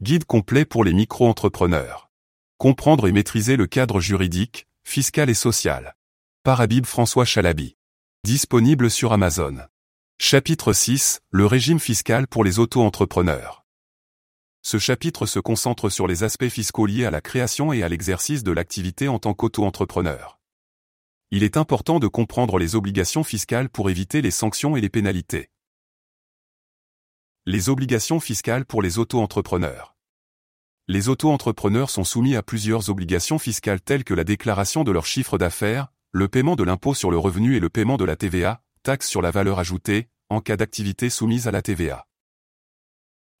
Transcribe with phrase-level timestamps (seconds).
[0.00, 2.08] Guide complet pour les micro-entrepreneurs.
[2.56, 5.96] Comprendre et maîtriser le cadre juridique, fiscal et social.
[6.44, 7.76] Par Habib François Chalabi.
[8.22, 9.56] Disponible sur Amazon.
[10.20, 11.22] Chapitre 6.
[11.30, 13.66] Le régime fiscal pour les auto-entrepreneurs.
[14.62, 18.44] Ce chapitre se concentre sur les aspects fiscaux liés à la création et à l'exercice
[18.44, 20.38] de l'activité en tant qu'auto-entrepreneur.
[21.32, 25.50] Il est important de comprendre les obligations fiscales pour éviter les sanctions et les pénalités.
[27.50, 29.96] Les obligations fiscales pour les auto-entrepreneurs.
[30.86, 35.38] Les auto-entrepreneurs sont soumis à plusieurs obligations fiscales telles que la déclaration de leur chiffre
[35.38, 39.08] d'affaires, le paiement de l'impôt sur le revenu et le paiement de la TVA, taxe
[39.08, 42.06] sur la valeur ajoutée, en cas d'activité soumise à la TVA.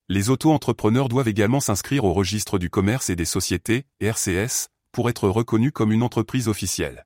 [0.08, 5.28] Les auto-entrepreneurs doivent également s'inscrire au registre du commerce et des sociétés, RCS, pour être
[5.28, 7.04] reconnus comme une entreprise officielle.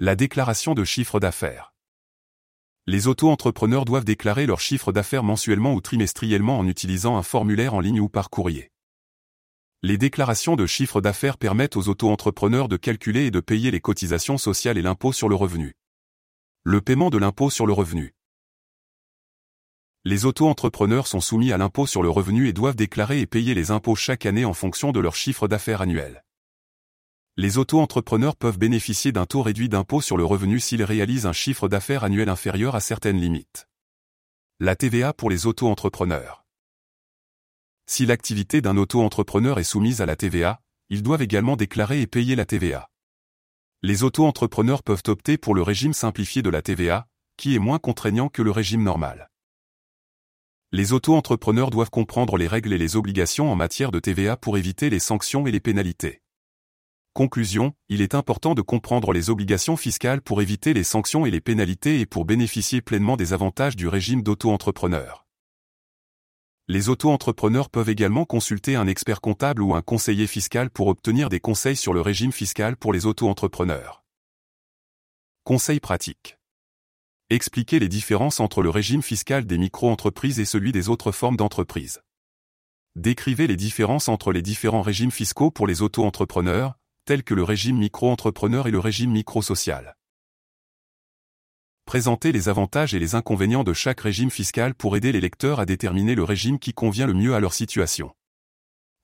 [0.00, 1.69] La déclaration de chiffre d'affaires.
[2.86, 7.80] Les auto-entrepreneurs doivent déclarer leur chiffre d'affaires mensuellement ou trimestriellement en utilisant un formulaire en
[7.80, 8.70] ligne ou par courrier.
[9.82, 14.38] Les déclarations de chiffre d'affaires permettent aux auto-entrepreneurs de calculer et de payer les cotisations
[14.38, 15.74] sociales et l'impôt sur le revenu.
[16.64, 18.14] Le paiement de l'impôt sur le revenu.
[20.04, 23.70] Les auto-entrepreneurs sont soumis à l'impôt sur le revenu et doivent déclarer et payer les
[23.70, 26.22] impôts chaque année en fonction de leur chiffre d'affaires annuel
[27.36, 31.68] les auto-entrepreneurs peuvent bénéficier d'un taux réduit d'impôt sur le revenu s'ils réalisent un chiffre
[31.68, 33.68] d'affaires annuel inférieur à certaines limites.
[34.58, 36.44] La TVA pour les auto-entrepreneurs.
[37.86, 42.36] Si l'activité d'un auto-entrepreneur est soumise à la TVA, ils doivent également déclarer et payer
[42.36, 42.90] la TVA.
[43.82, 47.06] Les auto-entrepreneurs peuvent opter pour le régime simplifié de la TVA,
[47.36, 49.30] qui est moins contraignant que le régime normal.
[50.72, 54.90] Les auto-entrepreneurs doivent comprendre les règles et les obligations en matière de TVA pour éviter
[54.90, 56.20] les sanctions et les pénalités.
[57.12, 61.40] Conclusion, il est important de comprendre les obligations fiscales pour éviter les sanctions et les
[61.40, 65.26] pénalités et pour bénéficier pleinement des avantages du régime d'auto-entrepreneur.
[66.68, 71.40] Les auto-entrepreneurs peuvent également consulter un expert comptable ou un conseiller fiscal pour obtenir des
[71.40, 74.04] conseils sur le régime fiscal pour les auto-entrepreneurs.
[75.42, 76.38] Conseils pratiques.
[77.28, 82.02] Expliquer les différences entre le régime fiscal des micro-entreprises et celui des autres formes d'entreprises.
[82.94, 86.79] Décrivez les différences entre les différents régimes fiscaux pour les auto-entrepreneurs,
[87.10, 89.96] tels que le régime micro-entrepreneur et le régime micro-social.
[91.84, 95.66] Présenter les avantages et les inconvénients de chaque régime fiscal pour aider les lecteurs à
[95.66, 98.14] déterminer le régime qui convient le mieux à leur situation.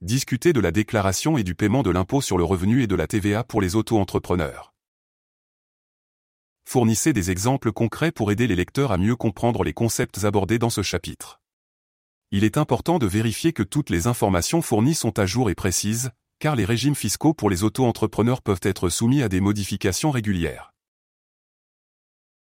[0.02, 3.08] Discuter de la déclaration et du paiement de l'impôt sur le revenu et de la
[3.08, 4.72] TVA pour les auto-entrepreneurs.
[6.64, 10.70] Fournissez des exemples concrets pour aider les lecteurs à mieux comprendre les concepts abordés dans
[10.70, 11.40] ce chapitre.
[12.30, 16.12] Il est important de vérifier que toutes les informations fournies sont à jour et précises,
[16.38, 20.75] car les régimes fiscaux pour les auto-entrepreneurs peuvent être soumis à des modifications régulières.